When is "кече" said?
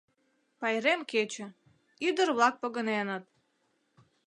1.11-1.45